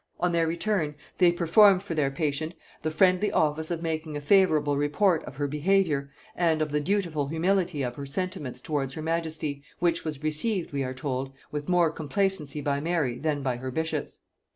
On 0.19 0.31
their 0.31 0.47
return, 0.47 0.95
they 1.19 1.31
performed 1.31 1.83
for 1.83 1.93
their 1.93 2.09
patient 2.09 2.55
the 2.81 2.89
friendly 2.89 3.31
office 3.31 3.69
of 3.69 3.83
making 3.83 4.17
a 4.17 4.19
favorable 4.19 4.75
report 4.75 5.23
of 5.25 5.35
her 5.35 5.45
behaviour 5.45 6.09
and 6.35 6.59
of 6.59 6.71
the 6.71 6.79
dutiful 6.79 7.27
humility 7.27 7.83
of 7.83 7.97
her 7.97 8.05
sentiments 8.07 8.61
towards 8.61 8.95
her 8.95 9.03
majesty, 9.03 9.61
which 9.77 10.03
was 10.03 10.23
received, 10.23 10.73
we 10.73 10.83
are 10.83 10.95
told, 10.95 11.31
with 11.51 11.69
more 11.69 11.91
complacency 11.91 12.61
by 12.61 12.79
Mary 12.79 13.19
than 13.19 13.43
by 13.43 13.57
her 13.57 13.69
bishops. 13.69 14.21